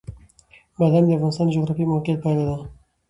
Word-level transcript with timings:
بادام 0.79 1.03
د 1.05 1.09
افغانستان 1.17 1.45
د 1.47 1.53
جغرافیایي 1.55 1.91
موقیعت 1.91 2.19
پایله 2.23 2.43
ده. 2.49 2.57